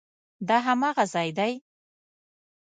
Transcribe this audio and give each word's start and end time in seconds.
دا 0.47 0.57
هماغه 0.67 1.05
ځای 1.13 1.29
دی؟ 1.37 1.53